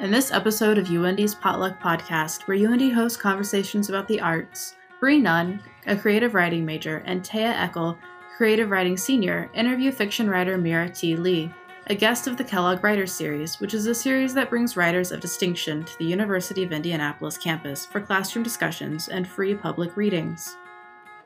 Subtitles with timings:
[0.00, 5.18] In this episode of UIndy's Potluck Podcast, where UIndy hosts conversations about the arts, Bree
[5.18, 7.98] Nunn, a creative writing major, and Taya Eckel,
[8.34, 11.16] creative writing senior, interview fiction writer Mira T.
[11.16, 11.52] Lee,
[11.88, 15.20] a guest of the Kellogg Writers Series, which is a series that brings writers of
[15.20, 20.56] distinction to the University of Indianapolis campus for classroom discussions and free public readings.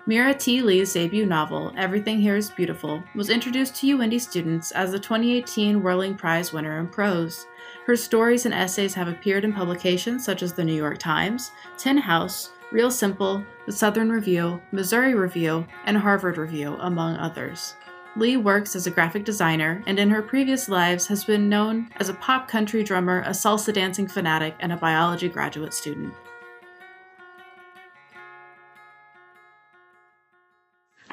[0.07, 0.61] Mira T.
[0.61, 5.83] Lee's debut novel, Everything Here is Beautiful, was introduced to UIndy students as the 2018
[5.83, 7.47] Whirling Prize winner in prose.
[7.87, 11.97] Her stories and essays have appeared in publications such as the New York Times, Tin
[11.97, 17.75] House, Real Simple, the Southern Review, Missouri Review, and Harvard Review, among others.
[18.15, 22.11] Lee works as a graphic designer and in her previous lives has been known as
[22.11, 26.13] a pop country drummer, a salsa dancing fanatic, and a biology graduate student.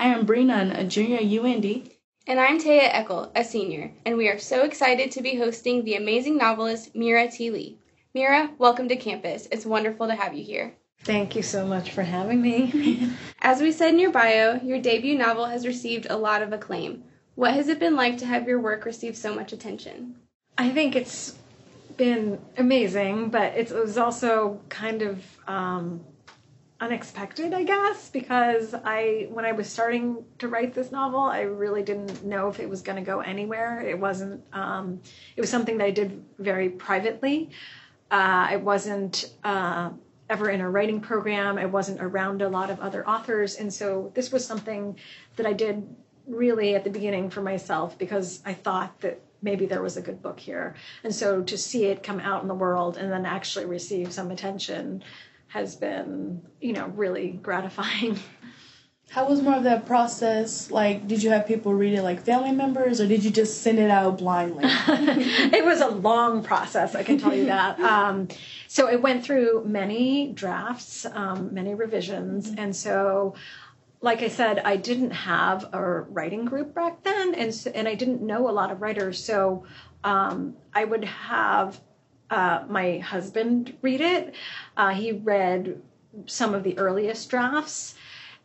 [0.01, 1.91] I am Bree Nunn, a junior at UIndy.
[2.25, 5.93] And I'm Taya Eckel, a senior, and we are so excited to be hosting the
[5.93, 7.51] amazing novelist Mira T.
[7.51, 7.77] Lee.
[8.15, 9.47] Mira, welcome to campus.
[9.51, 10.73] It's wonderful to have you here.
[11.03, 13.11] Thank you so much for having me.
[13.43, 17.03] As we said in your bio, your debut novel has received a lot of acclaim.
[17.35, 20.15] What has it been like to have your work receive so much attention?
[20.57, 21.35] I think it's
[21.97, 26.03] been amazing, but it was also kind of um,
[26.81, 31.83] unexpected, I guess, because I when I was starting to write this novel, I really
[31.83, 33.81] didn't know if it was going to go anywhere.
[33.81, 34.43] It wasn't.
[34.51, 34.99] Um,
[35.35, 37.51] it was something that I did very privately.
[38.09, 39.91] Uh, I wasn't uh,
[40.29, 41.59] ever in a writing program.
[41.59, 44.97] I wasn't around a lot of other authors, and so this was something
[45.35, 45.87] that I did
[46.25, 50.21] really at the beginning for myself because I thought that maybe there was a good
[50.21, 50.75] book here.
[51.03, 54.29] And so to see it come out in the world and then actually receive some
[54.29, 55.03] attention
[55.51, 58.17] has been, you know, really gratifying.
[59.09, 60.71] How was more of that process?
[60.71, 63.77] Like, did you have people read it like family members, or did you just send
[63.77, 64.63] it out blindly?
[64.65, 67.79] it was a long process, I can tell you that.
[67.91, 68.29] Um,
[68.69, 72.59] so it went through many drafts, um, many revisions, mm-hmm.
[72.59, 73.35] and so.
[74.03, 77.93] Like I said, I didn't have a writing group back then, and so, and I
[77.93, 79.23] didn't know a lot of writers.
[79.23, 79.65] So
[80.03, 81.79] um, I would have
[82.31, 84.33] uh, my husband read it.
[84.75, 85.81] Uh, he read
[86.25, 87.95] some of the earliest drafts,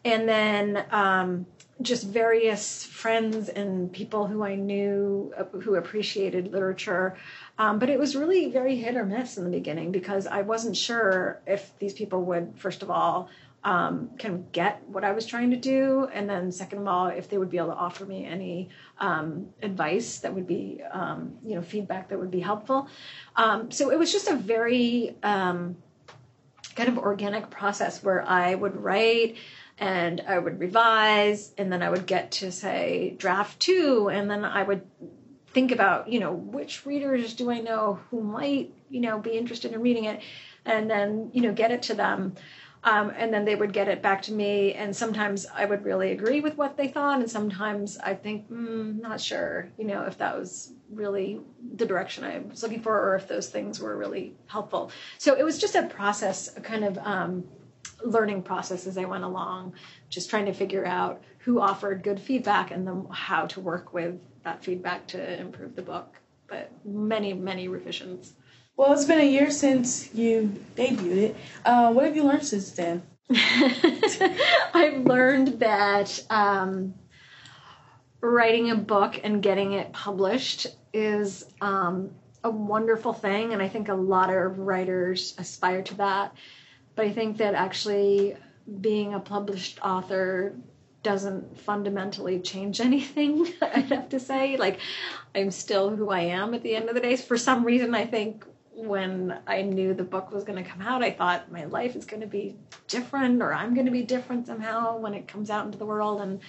[0.04, 1.46] and then um,
[1.82, 7.16] just various friends and people who I knew uh, who appreciated literature.
[7.58, 10.76] Um, but it was really very hit or miss in the beginning because I wasn't
[10.76, 13.28] sure if these people would, first of all,
[13.66, 17.08] um, kind of get what I was trying to do, and then second of all,
[17.08, 18.68] if they would be able to offer me any
[18.98, 22.86] um, advice that would be, um, you know, feedback that would be helpful.
[23.34, 25.76] Um, so it was just a very um,
[26.76, 29.36] kind of organic process where I would write
[29.78, 34.44] and I would revise, and then I would get to say draft two, and then
[34.44, 34.82] I would
[35.48, 39.72] think about, you know, which readers do I know who might, you know, be interested
[39.72, 40.20] in reading it,
[40.64, 42.36] and then, you know, get it to them.
[42.86, 46.12] Um, and then they would get it back to me and sometimes i would really
[46.12, 50.16] agree with what they thought and sometimes i think mm, not sure you know if
[50.18, 51.40] that was really
[51.74, 54.92] the direction i was looking for or if those things were really helpful.
[55.18, 57.44] So it was just a process a kind of um,
[58.04, 59.72] learning process as i went along
[60.08, 64.18] just trying to figure out who offered good feedback and then how to work with
[64.42, 66.16] that feedback to improve the book.
[66.48, 68.34] But many many revisions
[68.76, 71.36] well, it's been a year since you debuted it.
[71.64, 73.02] Uh, what have you learned since then?
[74.74, 76.94] I've learned that um,
[78.20, 82.10] writing a book and getting it published is um,
[82.44, 86.34] a wonderful thing, and I think a lot of writers aspire to that.
[86.94, 88.36] But I think that actually
[88.80, 90.54] being a published author
[91.02, 94.58] doesn't fundamentally change anything, I'd have to say.
[94.58, 94.80] Like,
[95.34, 97.16] I'm still who I am at the end of the day.
[97.16, 98.44] For some reason, I think
[98.76, 102.04] when I knew the book was going to come out, I thought my life is
[102.04, 102.56] going to be
[102.88, 106.20] different or I'm going to be different somehow when it comes out into the world.
[106.20, 106.40] And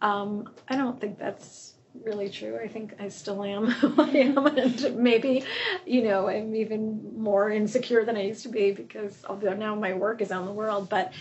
[0.00, 1.74] um, I don't think that's
[2.04, 2.58] really true.
[2.62, 4.46] I think I still am who I am.
[4.56, 5.44] And maybe,
[5.84, 9.92] you know, I'm even more insecure than I used to be because although now my
[9.92, 10.88] work is out in the world.
[10.88, 11.12] But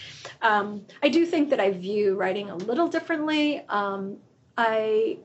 [0.44, 3.64] um, I do think that I view writing a little differently.
[3.68, 4.18] Um,
[4.58, 5.18] I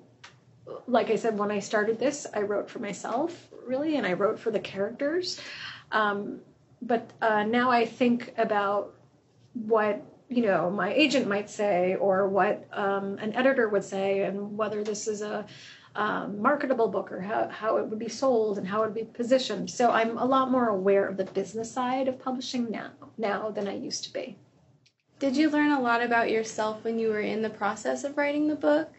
[0.87, 4.39] like I said, when I started this, I wrote for myself, really, and I wrote
[4.39, 5.41] for the characters.
[5.93, 6.41] Um,
[6.83, 8.95] but uh, now I think about
[9.55, 14.57] what you know my agent might say, or what um, an editor would say, and
[14.57, 15.47] whether this is a
[15.97, 19.05] um, marketable book or how, how it would be sold and how it would be
[19.05, 19.69] positioned.
[19.69, 23.67] So I'm a lot more aware of the business side of publishing now now than
[23.67, 24.37] I used to be.
[25.19, 28.49] Did you learn a lot about yourself when you were in the process of writing
[28.49, 28.93] the book?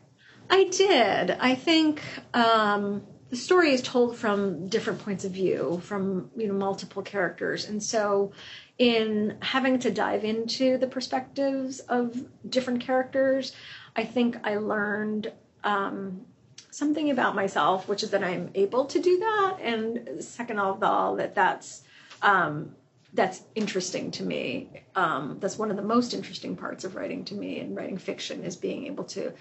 [0.51, 1.31] I did.
[1.31, 2.01] I think
[2.33, 7.69] um, the story is told from different points of view, from you know multiple characters,
[7.69, 8.33] and so
[8.77, 13.53] in having to dive into the perspectives of different characters,
[13.95, 15.31] I think I learned
[15.63, 16.25] um,
[16.69, 21.15] something about myself, which is that I'm able to do that, and second of all,
[21.15, 21.83] that that's
[22.21, 22.75] um,
[23.13, 24.69] that's interesting to me.
[24.95, 28.43] Um, that's one of the most interesting parts of writing to me and writing fiction
[28.43, 29.31] is being able to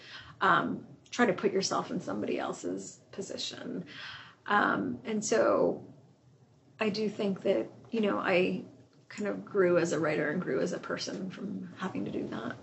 [0.40, 3.84] um, try to put yourself in somebody else's position.
[4.46, 5.84] Um, and so
[6.78, 8.62] I do think that, you know, I
[9.08, 12.26] kind of grew as a writer and grew as a person from having to do
[12.28, 12.54] that.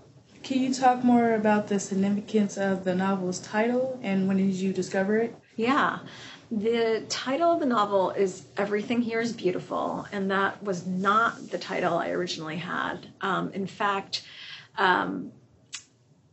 [0.44, 4.71] Can you talk more about the significance of the novel's title and when did you
[4.71, 5.35] discover it?
[5.55, 5.99] Yeah.
[6.49, 11.57] The title of the novel is Everything Here is Beautiful, and that was not the
[11.57, 13.07] title I originally had.
[13.19, 14.23] Um, in fact,
[14.77, 15.33] um,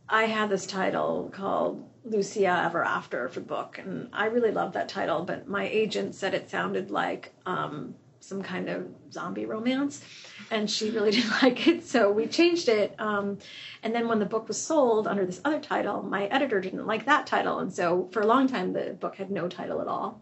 [0.07, 4.73] I had this title called Lucia Ever After for the book, and I really loved
[4.75, 10.03] that title, but my agent said it sounded like um, some kind of zombie romance,
[10.51, 12.95] and she really didn't like it, so we changed it.
[12.99, 13.39] Um,
[13.83, 17.05] and then when the book was sold under this other title, my editor didn't like
[17.05, 20.21] that title, and so for a long time the book had no title at all.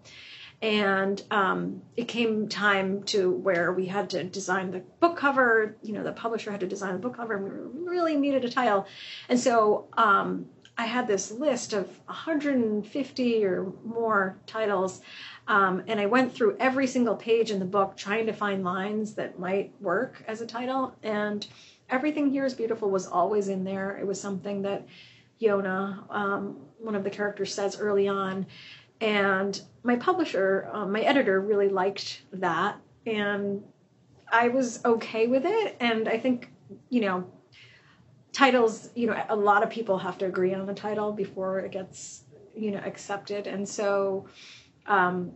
[0.61, 5.75] And um, it came time to where we had to design the book cover.
[5.83, 8.49] You know, the publisher had to design the book cover, and we really needed a
[8.49, 8.87] title.
[9.27, 10.45] And so um,
[10.77, 15.01] I had this list of 150 or more titles.
[15.47, 19.13] Um, and I went through every single page in the book trying to find lines
[19.15, 20.95] that might work as a title.
[21.03, 21.45] And
[21.89, 23.97] Everything Here is Beautiful was always in there.
[23.97, 24.87] It was something that
[25.39, 28.45] Yonah, um, one of the characters, says early on.
[29.01, 32.77] And my publisher, um, my editor, really liked that.
[33.05, 33.63] And
[34.31, 35.75] I was okay with it.
[35.79, 36.49] And I think,
[36.89, 37.29] you know,
[38.33, 41.71] titles, you know, a lot of people have to agree on the title before it
[41.71, 42.23] gets,
[42.55, 43.47] you know, accepted.
[43.47, 44.27] And so
[44.87, 45.31] um,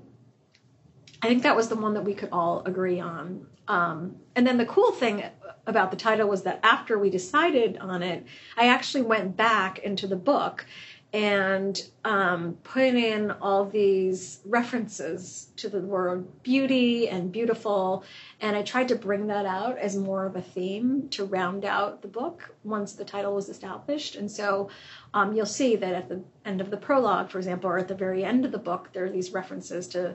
[1.22, 3.48] I think that was the one that we could all agree on.
[3.68, 5.24] Um, and then the cool thing
[5.66, 8.26] about the title was that after we decided on it,
[8.58, 10.66] I actually went back into the book
[11.14, 18.04] and um, put in all these references to the word beauty and beautiful.
[18.42, 22.02] And I tried to bring that out as more of a theme to round out
[22.02, 24.16] the book once the title was established.
[24.16, 24.70] And so
[25.14, 27.96] um, you'll see that at the end of the prologue, for example, or at the
[27.96, 30.14] very end of the book, there are these references to,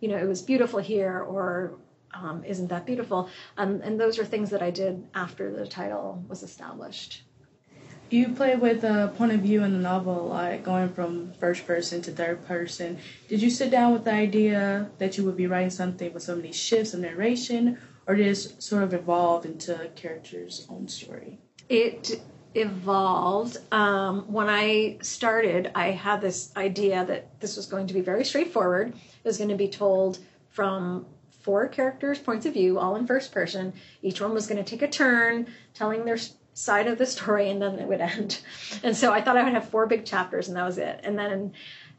[0.00, 1.78] you know, it was beautiful here or
[2.12, 3.28] um, isn't that beautiful?
[3.56, 7.22] Um, and those are things that I did after the title was established.
[8.14, 12.00] You play with a point of view in the novel, like going from first person
[12.02, 12.98] to third person.
[13.26, 16.36] Did you sit down with the idea that you would be writing something with so
[16.36, 17.76] many shifts of narration,
[18.06, 21.40] or did it sort of evolve into a character's own story?
[21.68, 22.22] It
[22.54, 23.56] evolved.
[23.72, 28.24] Um, when I started, I had this idea that this was going to be very
[28.24, 28.90] straightforward.
[28.90, 30.20] It was going to be told
[30.50, 31.06] from
[31.42, 33.72] four characters' points of view, all in first person.
[34.02, 36.18] Each one was going to take a turn telling their
[36.54, 38.40] side of the story and then it would end.
[38.82, 41.00] And so I thought I would have four big chapters and that was it.
[41.02, 41.52] And then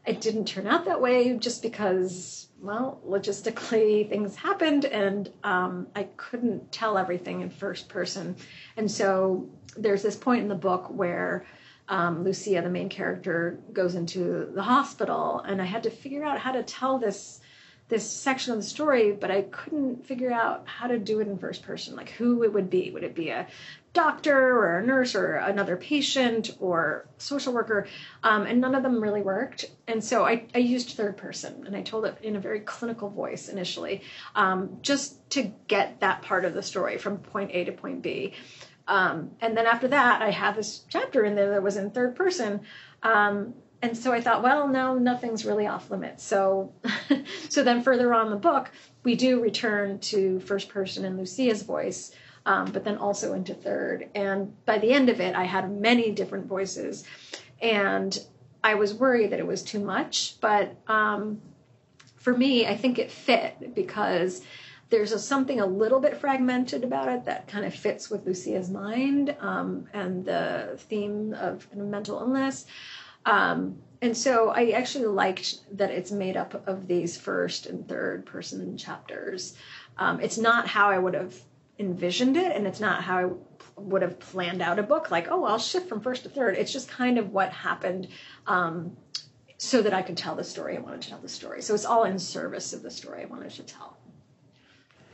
[0.06, 6.04] it didn't turn out that way just because, well, logistically things happened and um, I
[6.16, 8.36] couldn't tell everything in first person.
[8.76, 11.44] And so there's this point in the book where
[11.88, 16.38] um, Lucia, the main character, goes into the hospital and I had to figure out
[16.38, 17.40] how to tell this
[17.88, 21.38] this section of the story, but I couldn't figure out how to do it in
[21.38, 22.90] first person, like who it would be.
[22.90, 23.46] Would it be a
[23.92, 27.86] doctor or a nurse or another patient or social worker?
[28.24, 29.66] Um, and none of them really worked.
[29.86, 33.08] And so I, I, used third person and I told it in a very clinical
[33.08, 34.02] voice initially,
[34.34, 38.34] um, just to get that part of the story from point A to point B.
[38.88, 42.16] Um, and then after that, I had this chapter in there that was in third
[42.16, 42.60] person.
[43.02, 43.54] Um,
[43.86, 46.24] and so I thought, well, no, nothing's really off limits.
[46.24, 46.72] So,
[47.48, 48.70] so then further on the book,
[49.04, 52.10] we do return to first person in Lucia's voice,
[52.44, 54.08] um, but then also into third.
[54.16, 57.04] And by the end of it, I had many different voices,
[57.62, 58.18] and
[58.64, 60.40] I was worried that it was too much.
[60.40, 61.40] But um,
[62.16, 64.42] for me, I think it fit because
[64.90, 68.68] there's a, something a little bit fragmented about it that kind of fits with Lucia's
[68.68, 72.66] mind um, and the theme of mental illness.
[73.26, 78.24] Um, and so I actually liked that it's made up of these first and third
[78.24, 79.56] person chapters.
[79.98, 81.34] Um, it's not how I would have
[81.78, 83.30] envisioned it, and it's not how I
[83.80, 86.56] would have planned out a book like, oh, I'll shift from first to third.
[86.56, 88.08] It's just kind of what happened
[88.46, 88.96] um,
[89.58, 91.62] so that I could tell the story I wanted to tell the story.
[91.62, 93.96] So it's all in service of the story I wanted to tell.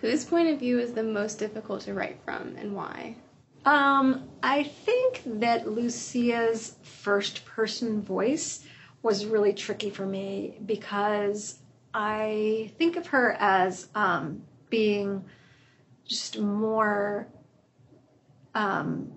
[0.01, 3.17] Whose point of view is the most difficult to write from and why?
[3.65, 8.65] Um, I think that Lucia's first person voice
[9.03, 11.59] was really tricky for me because
[11.95, 15.25] I think of her as um, being
[16.05, 17.29] just more
[18.55, 19.11] um,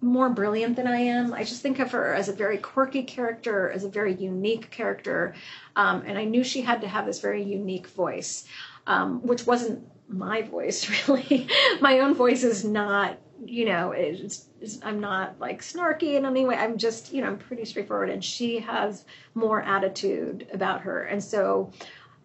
[0.00, 1.32] more brilliant than I am.
[1.32, 5.34] I just think of her as a very quirky character, as a very unique character,
[5.76, 8.44] um, and I knew she had to have this very unique voice,
[8.86, 11.48] um, which wasn't my voice really.
[11.80, 16.44] my own voice is not, you know, it's, it's, I'm not like snarky in any
[16.44, 16.56] way.
[16.56, 19.04] I'm just, you know, I'm pretty straightforward, and she has
[19.34, 21.70] more attitude about her, and so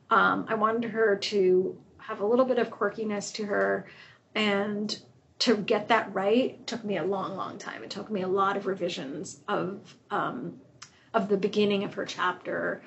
[0.10, 3.88] um, I wanted her to have a little bit of quirkiness to her,
[4.36, 5.00] and
[5.40, 7.84] to get that right took me a long, long time.
[7.84, 10.60] It took me a lot of revisions of um,
[11.14, 12.82] of the beginning of her chapter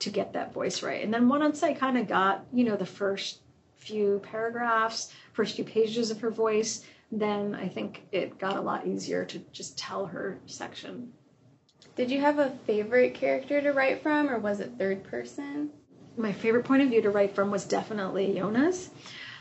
[0.00, 1.04] to get that voice right.
[1.04, 3.40] And then once I kind of got, you know, the first
[3.76, 8.86] few paragraphs, first few pages of her voice, then I think it got a lot
[8.86, 11.12] easier to just tell her section.
[11.96, 15.70] Did you have a favorite character to write from, or was it third person?
[16.16, 18.90] My favorite point of view to write from was definitely Yonah's.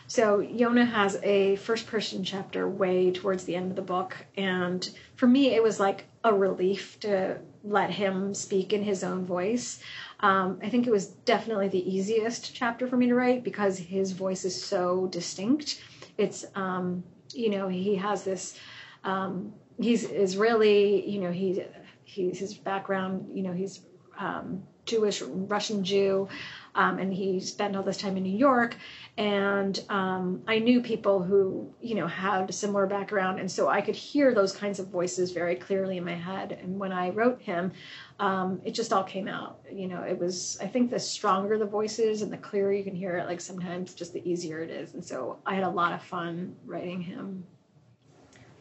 [0.07, 4.17] So Yona has a first person chapter way towards the end of the book.
[4.35, 9.23] And for me, it was like a relief to let him speak in his own
[9.25, 9.81] voice.
[10.21, 14.11] Um, I think it was definitely the easiest chapter for me to write because his
[14.11, 15.79] voice is so distinct.
[16.17, 18.59] It's, um, you know, he has this,
[19.03, 21.63] um, he's Israeli, you know, he,
[22.03, 23.81] he's his background, you know, he's
[24.17, 26.27] um, Jewish, Russian Jew,
[26.75, 28.75] um, and he spent all this time in New York
[29.19, 33.81] and um, I knew people who you know had a similar background, and so I
[33.81, 36.57] could hear those kinds of voices very clearly in my head.
[36.61, 37.73] And when I wrote him,
[38.17, 39.59] um, it just all came out.
[39.69, 42.95] You know, it was I think the stronger the voices and the clearer you can
[42.95, 44.93] hear it, like sometimes just the easier it is.
[44.93, 47.43] And so I had a lot of fun writing him.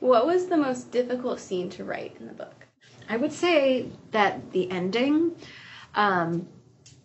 [0.01, 2.67] What was the most difficult scene to write in the book?
[3.09, 5.37] I would say that the ending
[5.99, 6.49] um,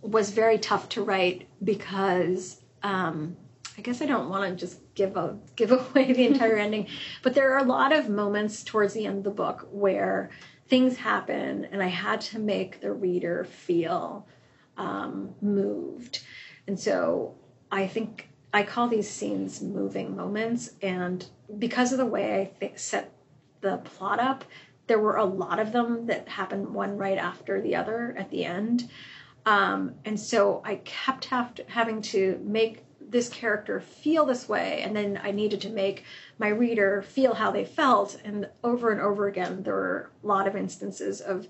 [0.01, 3.35] was very tough to write because um,
[3.77, 6.87] I guess I don't want to just give a give away the entire ending,
[7.23, 10.29] but there are a lot of moments towards the end of the book where
[10.67, 14.27] things happen, and I had to make the reader feel
[14.77, 16.19] um, moved,
[16.67, 17.33] and so
[17.71, 21.25] I think I call these scenes moving moments, and
[21.57, 23.11] because of the way I th- set
[23.61, 24.45] the plot up,
[24.87, 28.45] there were a lot of them that happened one right after the other at the
[28.45, 28.89] end.
[29.45, 34.95] Um, and so I kept to, having to make this character feel this way, and
[34.95, 36.03] then I needed to make
[36.39, 38.19] my reader feel how they felt.
[38.23, 41.47] And over and over again, there were a lot of instances of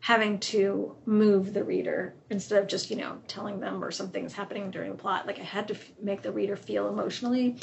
[0.00, 4.70] having to move the reader instead of just you know telling them or something's happening
[4.70, 5.26] during the plot.
[5.26, 7.56] Like I had to f- make the reader feel emotionally,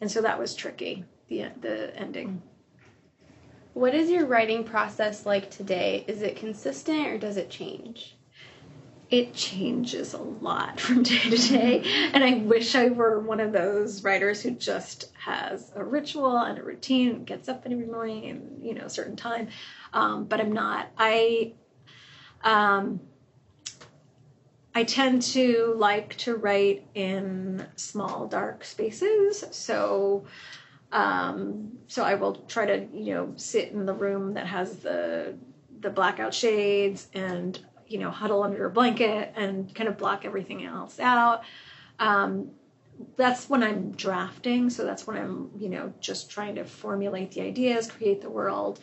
[0.00, 1.04] and so that was tricky.
[1.28, 2.42] The the ending.
[3.74, 6.04] What is your writing process like today?
[6.08, 8.16] Is it consistent or does it change?
[9.10, 11.82] it changes a lot from day to day.
[12.12, 16.58] And I wish I were one of those writers who just has a ritual and
[16.58, 19.48] a routine, gets up every morning and, you know, a certain time.
[19.92, 20.90] Um, but I'm not.
[20.98, 21.52] I,
[22.42, 23.00] um,
[24.74, 29.44] I tend to like to write in small, dark spaces.
[29.52, 30.24] So,
[30.94, 35.34] um, so I will try to, you know, sit in the room that has the
[35.80, 40.64] the blackout shades and you know, huddle under a blanket and kind of block everything
[40.64, 41.42] else out.
[41.98, 42.50] Um,
[43.16, 44.70] that's when I'm drafting.
[44.70, 48.80] So that's when I'm, you know, just trying to formulate the ideas, create the world.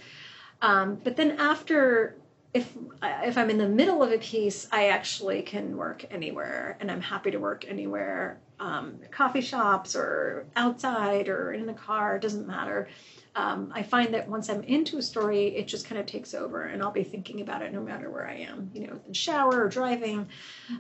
[0.62, 2.16] Um, but then after,
[2.54, 6.92] if if I'm in the middle of a piece, I actually can work anywhere, and
[6.92, 8.40] I'm happy to work anywhere.
[8.62, 12.88] Um, coffee shops or outside or in the car, doesn't matter
[13.36, 16.64] um, I find that once I'm into a story, it just kind of takes over,
[16.64, 19.14] and I'll be thinking about it no matter where I am, you know, in the
[19.14, 20.28] shower or driving,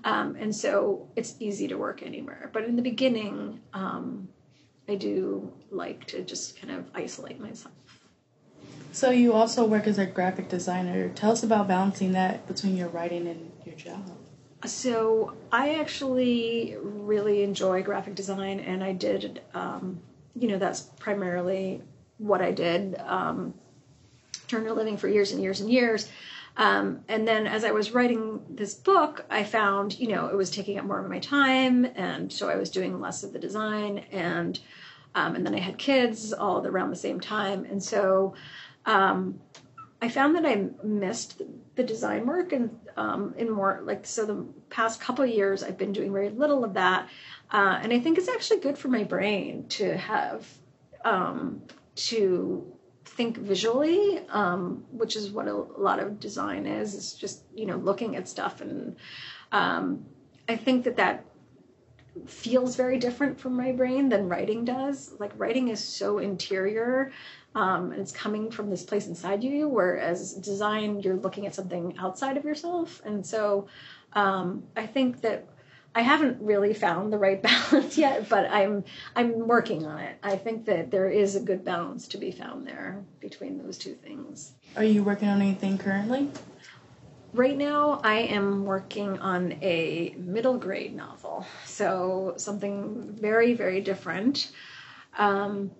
[0.04, 2.50] um, and so it's easy to work anywhere.
[2.52, 4.28] But in the beginning, um,
[4.90, 7.74] I do like to just kind of isolate myself.
[8.92, 11.08] So you also work as a graphic designer.
[11.10, 14.04] Tell us about balancing that between your writing and your job.
[14.66, 20.00] So I actually really enjoy graphic design, and I did, um,
[20.36, 21.82] you know, that's primarily
[22.18, 23.56] what I did, um,
[24.48, 26.08] turned a living for years and years and years.
[26.58, 30.52] Um, and then as I was writing this book, I found, you know, it was
[30.52, 31.86] taking up more of my time.
[31.96, 34.00] And so I was doing less of the design.
[34.12, 34.60] And,
[35.16, 37.66] um, and then I had kids all around the same time.
[37.66, 38.34] And so
[38.86, 39.40] um,
[40.02, 41.42] I found that I missed
[41.76, 45.94] the design work and um, in more like, so the past couple years, I've been
[45.94, 47.08] doing very little of that.
[47.52, 50.48] Uh, and I think it's actually good for my brain to have
[51.06, 51.62] um,
[51.96, 52.72] to
[53.06, 56.94] think visually, um, which is what a, a, lot of design is.
[56.94, 58.96] Is just you know looking at stuff, and
[59.52, 60.06] um,
[60.48, 61.26] I think that that
[62.26, 65.14] feels very different from my brain than writing does.
[65.20, 67.12] Like writing is so interior.
[67.54, 71.96] Um, and it's coming from this place inside you, whereas design, you're looking at something
[71.98, 73.02] outside of yourself.
[73.04, 73.68] And so
[74.14, 75.48] um, I think that
[75.94, 77.42] I haven't really found the right
[77.72, 78.84] balance yet, but I'm
[79.16, 80.18] I'm working on it.
[80.24, 83.96] I think that there is a good balance to be found there between those two
[83.96, 84.54] things.
[84.78, 86.30] Are you working on anything currently?
[87.34, 94.52] Right now, I am working on a middle grade novel, so something very very different.
[95.18, 95.72] Um,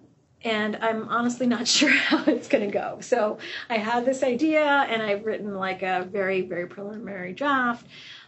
[0.44, 2.98] and I'm honestly not sure how it's going to go.
[3.02, 3.38] So
[3.70, 7.86] I had this idea, and I've written like a very very preliminary draft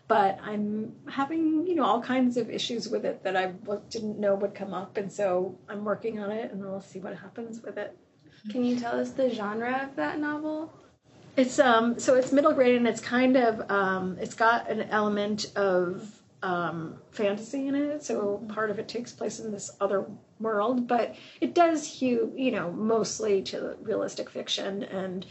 [0.07, 3.53] but I'm having you know all kinds of issues with it that I
[3.89, 7.15] didn't know would come up, and so I'm working on it, and we'll see what
[7.15, 7.97] happens with it.
[8.49, 10.73] Can you tell us the genre of that novel?
[11.35, 15.51] It's um so it's middle grade and it's kind of um it's got an element
[15.55, 20.05] of um, fantasy in it, so part of it takes place in this other
[20.41, 24.83] world, but it does hew, you know, mostly to realistic fiction.
[24.83, 25.25] And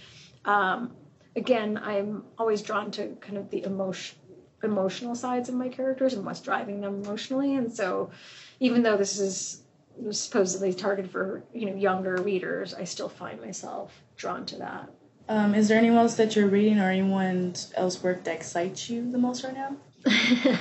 [0.46, 0.92] um,
[1.36, 4.18] again, I'm always drawn to kind of the emotion,
[4.62, 7.56] emotional sides of my characters and what's driving them emotionally.
[7.56, 8.10] And so,
[8.58, 9.62] even though this is
[10.10, 14.88] supposedly targeted for you know younger readers, I still find myself drawn to that.
[15.28, 19.10] Um, is there anyone else that you're reading or anyone else work that excites you
[19.10, 19.76] the most right now?
[20.06, 20.56] uh,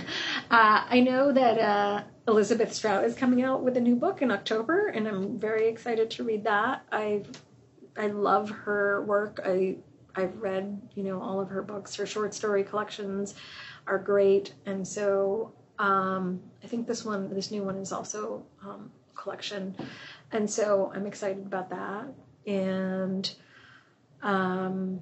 [0.88, 4.88] I know that uh, Elizabeth Strout is coming out with a new book in October,
[4.88, 6.86] and I'm very excited to read that.
[6.91, 7.24] I
[7.98, 9.39] I love her work.
[9.44, 9.77] I
[10.15, 13.34] I've read you know all of her books, her short story collections
[13.88, 14.53] are great.
[14.68, 19.75] And so um, I think this one, this new one, is also um, collection,
[20.32, 22.06] and so I'm excited about that.
[22.46, 23.34] And
[24.22, 25.01] um,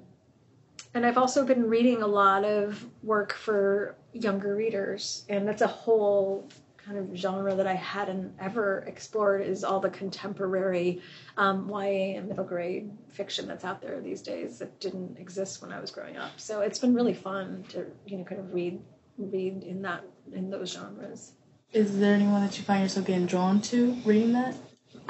[0.94, 5.68] and I've also been reading a lot of work for younger readers, and that's a
[5.68, 11.00] whole kind of genre that I hadn't ever explored is all the contemporary
[11.36, 15.72] um, YA and middle grade fiction that's out there these days that didn't exist when
[15.72, 16.40] I was growing up.
[16.40, 18.80] So it's been really fun to you know kind of read
[19.18, 21.32] read in that in those genres.
[21.72, 24.56] Is there anyone that you find yourself getting drawn to reading that?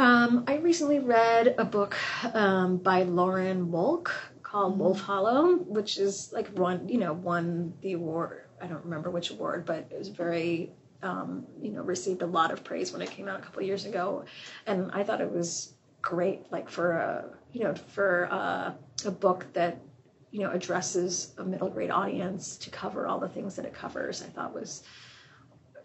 [0.00, 1.94] Um, I recently read a book
[2.32, 4.10] um, by Lauren Wolk
[4.42, 4.80] called mm-hmm.
[4.80, 8.46] Wolf Hollow, which is like one you know won the award.
[8.62, 12.50] I don't remember which award, but it was very um, you know, received a lot
[12.50, 14.24] of praise when it came out a couple years ago,
[14.66, 19.52] and I thought it was great, like for a you know for a, a book
[19.52, 19.82] that
[20.30, 24.22] you know addresses a middle grade audience to cover all the things that it covers.
[24.22, 24.82] I thought was,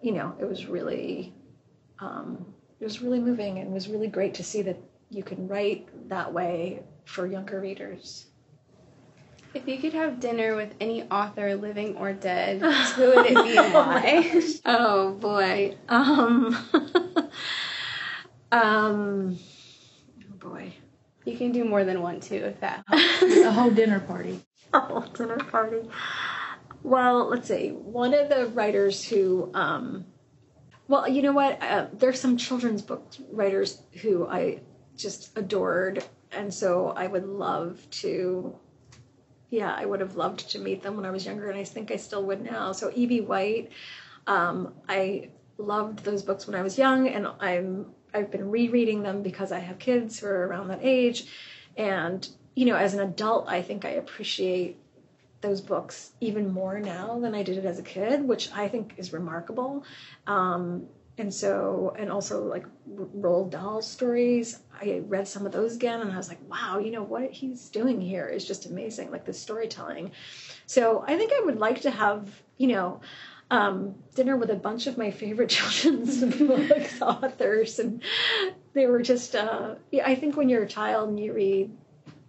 [0.01, 1.33] you know, it was really,
[1.99, 2.45] um,
[2.85, 4.77] it was really moving and it was really great to see that
[5.09, 8.27] you can write that way for younger readers.
[9.55, 12.61] If you could have dinner with any author, living or dead,
[12.95, 14.39] who would it be and why?
[14.65, 15.75] oh boy.
[15.89, 16.55] Um,
[18.51, 19.39] um,
[20.19, 20.71] oh boy.
[21.25, 24.41] You can do more than one too, if that a whole dinner party.
[24.75, 25.89] A whole dinner party.
[26.83, 27.69] Well, let's see.
[27.69, 30.05] One of the writers who, um,
[30.87, 31.61] well, you know what?
[31.61, 34.61] Uh, there's some children's book writers who I
[34.95, 38.55] just adored, and so I would love to
[39.49, 41.91] yeah, I would have loved to meet them when I was younger, and I think
[41.91, 42.71] I still would now.
[42.71, 43.21] So E.B.
[43.21, 43.71] White,
[44.27, 49.21] um, I loved those books when I was young, and I'm I've been rereading them
[49.21, 51.27] because I have kids who are around that age,
[51.77, 54.77] and you know, as an adult, I think I appreciate
[55.45, 58.95] those books even more now than I did it as a kid, which I think
[58.97, 59.85] is remarkable.
[60.27, 66.01] Um, and so and also like Roald Dahl stories i read some of those again
[66.01, 69.25] and i was like wow you know what he's doing here is just amazing like
[69.25, 70.11] the storytelling
[70.65, 73.01] so i think i would like to have you know
[73.51, 78.01] um, dinner with a bunch of my favorite children's books authors and
[78.73, 81.71] they were just uh, i think when you're a child and you read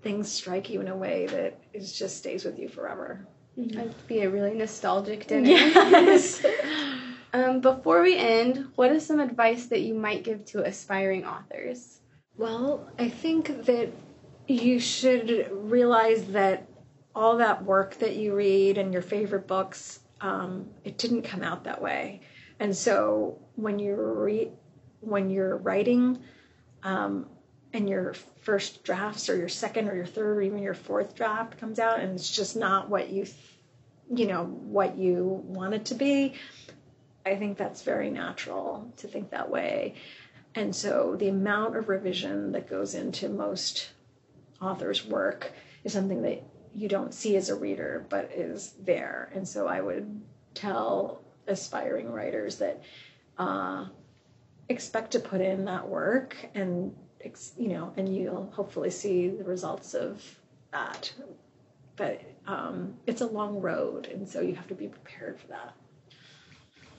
[0.03, 3.27] things strike you in a way that it just stays with you forever
[3.59, 3.77] mm-hmm.
[3.77, 6.45] that'd be a really nostalgic dinner yes
[7.37, 12.01] Um, before we end, what is some advice that you might give to aspiring authors?
[12.39, 13.91] Well, I think that
[14.49, 16.67] you should realize that
[17.15, 21.65] all that work that you read and your favorite books, um, it didn't come out
[21.65, 22.23] that way.
[22.59, 24.53] And so when you're re-
[25.01, 26.19] when you're writing,
[26.85, 27.27] um,
[27.77, 31.59] and your first drafts or your second or your third or even your fourth draft
[31.59, 33.27] comes out and it's just not what you
[34.15, 36.35] you know what you want it to be
[37.27, 39.95] I think that's very natural to think that way.
[40.55, 43.91] And so the amount of revision that goes into most
[44.63, 49.29] author's work is something that you don't see as a reader, but is there.
[49.35, 50.23] And so I would
[50.55, 52.81] tell aspiring writers that
[53.39, 53.87] uh,
[54.69, 56.95] expect to put in that work and
[57.57, 60.23] you know and you'll hopefully see the results of
[60.73, 61.13] that
[61.97, 65.75] but um, it's a long road and so you have to be prepared for that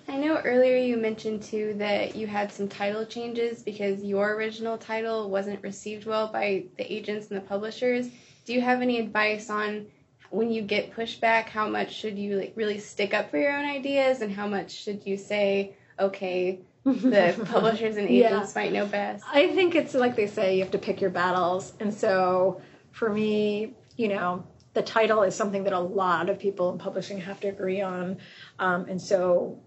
[0.09, 4.77] I know earlier you mentioned too that you had some title changes because your original
[4.77, 8.07] title wasn't received well by the agents and the publishers.
[8.45, 9.85] Do you have any advice on
[10.29, 13.65] when you get pushback, how much should you like really stick up for your own
[13.65, 16.59] ideas and how much should you say, okay,
[17.35, 18.61] the publishers and agents yeah.
[18.61, 19.23] might know best?
[19.31, 21.73] I think it's like they say, you have to pick your battles.
[21.79, 26.71] And so for me, you know, the title is something that a lot of people
[26.71, 28.17] in publishing have to agree on.
[28.59, 29.59] Um, and so,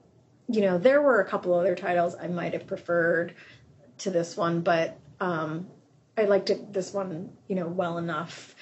[0.49, 3.35] you know, there were a couple other titles I might have preferred
[3.99, 5.67] to this one, but um,
[6.17, 8.55] I liked it, this one, you know, well enough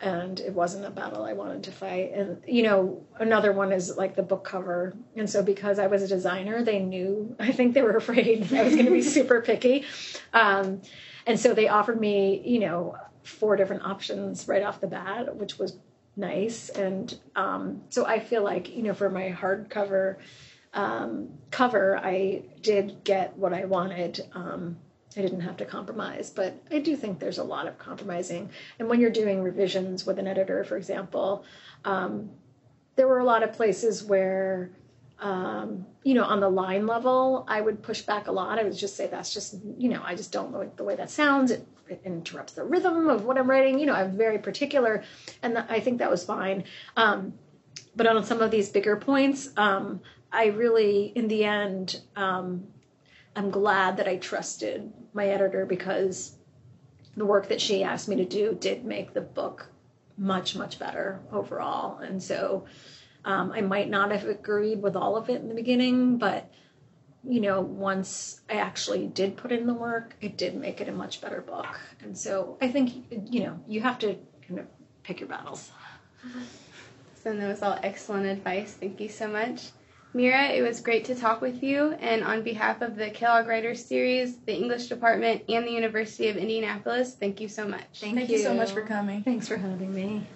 [0.00, 2.12] and it wasn't a battle I wanted to fight.
[2.14, 4.94] And you know, another one is like the book cover.
[5.16, 7.34] And so because I was a designer, they knew.
[7.40, 9.84] I think they were afraid I was going to be super picky,
[10.32, 10.82] um,
[11.26, 15.58] and so they offered me, you know, four different options right off the bat, which
[15.58, 15.76] was
[16.16, 16.68] nice.
[16.70, 20.16] And um, so I feel like you know, for my hardcover
[20.74, 24.20] um, cover, I did get what I wanted.
[24.32, 24.78] Um,
[25.18, 28.50] I didn't have to compromise, but I do think there's a lot of compromising.
[28.78, 31.44] And when you're doing revisions with an editor, for example,
[31.84, 32.30] um,
[32.94, 34.70] there were a lot of places where,
[35.18, 38.58] um, you know, on the line level, I would push back a lot.
[38.60, 41.10] I would just say that's just, you know, I just don't like the way that
[41.10, 41.50] sounds.
[41.50, 43.78] It, it interrupts the rhythm of what I'm writing.
[43.80, 45.02] You know, I'm very particular,
[45.42, 46.64] and th- I think that was fine.
[46.96, 47.34] Um,
[47.96, 50.00] but on some of these bigger points, um,
[50.30, 52.68] I really, in the end, um,
[53.38, 56.34] I'm glad that I trusted my editor because
[57.16, 59.68] the work that she asked me to do did make the book
[60.16, 61.98] much, much better overall.
[61.98, 62.64] And so
[63.24, 66.50] um, I might not have agreed with all of it in the beginning, but
[67.22, 70.92] you know, once I actually did put in the work, it did make it a
[70.92, 71.78] much better book.
[72.02, 74.16] And so I think, you know, you have to
[74.48, 74.66] kind of
[75.04, 75.70] pick your battles.
[77.24, 78.74] So that was all excellent advice.
[78.74, 79.70] Thank you so much.
[80.14, 83.84] Mira, it was great to talk with you, and on behalf of the Kellogg Writers
[83.84, 88.00] Series, the English Department, and the University of Indianapolis, thank you so much.
[88.00, 88.38] Thank, thank you.
[88.38, 89.22] you so much for coming.
[89.22, 90.26] Thanks for having me.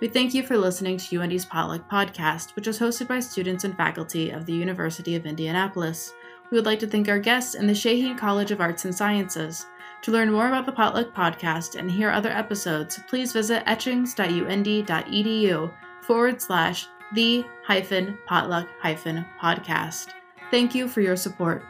[0.00, 3.76] We thank you for listening to UIndy's Potluck podcast, which is hosted by students and
[3.76, 6.12] faculty of the University of Indianapolis.
[6.50, 9.66] We would like to thank our guests and the Shaheen College of Arts and Sciences.
[10.02, 16.40] To learn more about the Potluck podcast and hear other episodes, please visit etchings.uindy.edu forward
[16.40, 20.08] slash the hyphen potluck hyphen podcast.
[20.50, 21.64] Thank you for your support.